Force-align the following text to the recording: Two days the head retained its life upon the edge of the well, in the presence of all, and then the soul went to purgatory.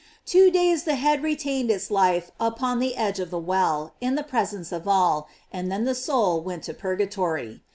Two 0.25 0.49
days 0.49 0.83
the 0.85 0.95
head 0.95 1.21
retained 1.21 1.69
its 1.69 1.91
life 1.91 2.31
upon 2.39 2.79
the 2.79 2.95
edge 2.97 3.19
of 3.19 3.29
the 3.29 3.37
well, 3.37 3.93
in 4.01 4.15
the 4.15 4.23
presence 4.23 4.71
of 4.71 4.87
all, 4.87 5.27
and 5.53 5.71
then 5.71 5.85
the 5.85 5.93
soul 5.93 6.41
went 6.41 6.63
to 6.63 6.73
purgatory. 6.73 7.61